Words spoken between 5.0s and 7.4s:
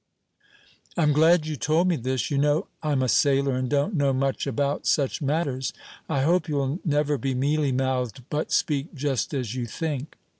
matters. I hope you'll never be